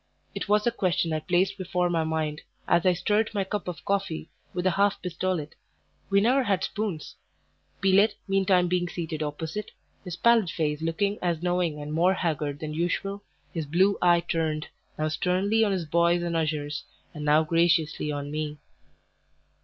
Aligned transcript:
It 0.33 0.49
was 0.49 0.63
the 0.63 0.71
question 0.71 1.13
I 1.13 1.19
placed 1.19 1.59
before 1.59 1.87
my 1.87 2.03
mind 2.03 2.41
as 2.67 2.87
I 2.87 2.93
stirred 2.93 3.29
my 3.35 3.43
cup 3.43 3.67
of 3.67 3.85
coffee 3.85 4.31
with 4.51 4.65
a 4.65 4.71
half 4.71 4.99
pistolet 4.99 5.53
(we 6.09 6.19
never 6.19 6.41
had 6.41 6.63
spoons), 6.63 7.17
Pelet 7.83 8.15
meantime 8.27 8.67
being 8.67 8.89
seated 8.89 9.21
opposite, 9.21 9.69
his 10.03 10.15
pallid 10.15 10.49
face 10.49 10.81
looking 10.81 11.19
as 11.21 11.43
knowing 11.43 11.79
and 11.79 11.93
more 11.93 12.15
haggard 12.15 12.61
than 12.61 12.73
usual, 12.73 13.21
his 13.53 13.67
blue 13.67 13.95
eye 14.01 14.21
turned, 14.21 14.69
now 14.97 15.07
sternly 15.07 15.63
on 15.63 15.71
his 15.71 15.85
boys 15.85 16.23
and 16.23 16.35
ushers, 16.35 16.83
and 17.13 17.23
now 17.23 17.43
graciously 17.43 18.11
on 18.11 18.31
me. 18.31 18.57